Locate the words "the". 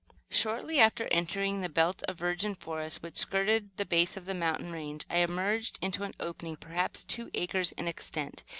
1.61-1.69, 3.77-3.85, 4.25-4.33